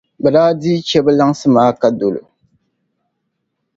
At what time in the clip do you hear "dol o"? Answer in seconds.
1.99-2.23